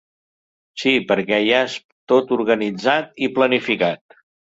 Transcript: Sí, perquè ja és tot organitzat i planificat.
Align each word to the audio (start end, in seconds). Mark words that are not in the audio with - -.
Sí, 0.83 0.93
perquè 1.11 1.37
ja 1.47 1.59
és 1.65 1.75
tot 2.13 2.33
organitzat 2.37 3.13
i 3.27 3.31
planificat. 3.37 4.19